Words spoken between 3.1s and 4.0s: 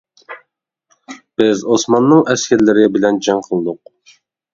جەڭ قىلدۇق.